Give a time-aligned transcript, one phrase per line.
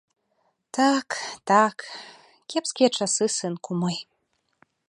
[0.77, 1.07] Так,
[1.51, 1.77] так,
[2.55, 3.97] кепскія часы, сынку мой!